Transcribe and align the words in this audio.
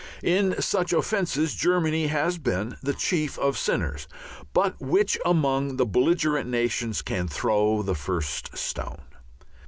In 0.23 0.59
such 0.59 0.93
offences 0.93 1.53
Germany 1.53 2.07
has 2.07 2.39
been 2.39 2.75
the 2.81 2.95
chief 2.95 3.37
of 3.37 3.55
sinners, 3.55 4.07
but 4.51 4.81
which 4.81 5.15
among 5.23 5.75
the 5.77 5.85
belligerent 5.85 6.49
nations 6.49 7.03
can 7.03 7.27
throw 7.27 7.83
the 7.83 7.93
first 7.93 8.57
stone? 8.57 9.03